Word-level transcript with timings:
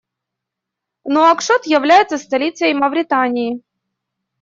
Нуакшот 1.03 1.67
является 1.67 2.17
столицей 2.17 2.73
Мавритании. 2.73 3.61